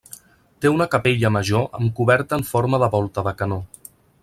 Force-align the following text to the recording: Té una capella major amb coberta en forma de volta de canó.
Té 0.63 0.71
una 0.75 0.87
capella 0.95 1.31
major 1.35 1.67
amb 1.81 1.93
coberta 2.01 2.41
en 2.41 2.47
forma 2.55 2.83
de 2.85 2.91
volta 2.99 3.29
de 3.31 3.37
canó. 3.43 3.63